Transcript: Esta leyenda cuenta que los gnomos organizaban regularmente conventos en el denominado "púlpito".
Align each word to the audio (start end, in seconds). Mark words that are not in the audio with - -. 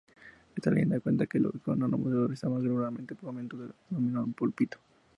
Esta 0.55 0.71
leyenda 0.71 0.99
cuenta 0.99 1.27
que 1.27 1.37
los 1.39 1.53
gnomos 1.63 2.07
organizaban 2.11 2.63
regularmente 2.63 3.13
conventos 3.15 3.59
en 3.59 3.65
el 3.67 3.73
denominado 3.87 4.25
"púlpito". 4.35 4.79